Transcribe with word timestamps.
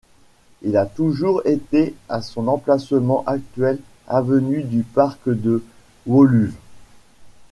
Il 0.63 0.77
a 0.77 0.87
toujours 0.87 1.45
été 1.45 1.93
à 2.09 2.23
son 2.23 2.47
emplacement 2.47 3.23
actuel 3.27 3.77
avenue 4.07 4.63
du 4.63 4.81
Parc 4.81 5.29
de 5.29 5.63
Woluwe. 6.07 6.53